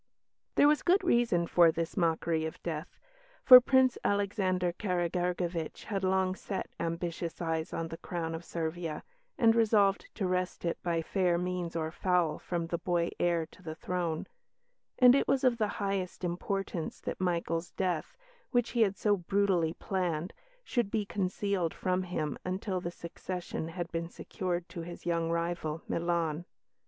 [0.55, 2.97] There was good reason for this mockery of death,
[3.43, 9.03] for Prince Alexander Karageorgevitch had long set ambitious eyes on the crown of Servia,
[9.37, 13.61] and resolved to wrest it by fair means or foul from the boy heir to
[13.61, 14.25] the throne;
[14.97, 18.17] and it was of the highest importance that Michael's death,
[18.49, 20.33] which he had so brutally planned,
[20.63, 25.83] should be concealed from him until the succession had been secured to his young rival,
[25.87, 26.45] Milan.